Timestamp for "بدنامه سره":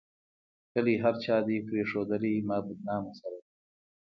2.67-3.39